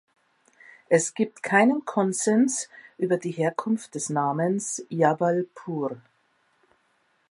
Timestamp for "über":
2.97-3.17